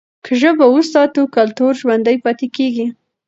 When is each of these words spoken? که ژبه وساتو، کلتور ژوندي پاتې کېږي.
که 0.25 0.33
ژبه 0.41 0.65
وساتو، 0.71 1.21
کلتور 1.35 1.71
ژوندي 1.81 2.17
پاتې 2.23 2.47
کېږي. 2.55 2.85